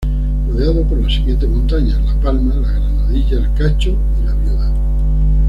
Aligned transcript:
Rodeado 0.47 0.83
por 0.87 0.97
las 0.99 1.13
siguientes 1.13 1.47
montañas: 1.47 2.01
La 2.03 2.19
Palma, 2.21 2.55
La 2.55 2.71
Granadilla, 2.71 3.37
El 3.37 3.53
Cacho 3.53 3.91
y 4.19 4.25
La 4.25 4.33
Viuda. 4.33 4.73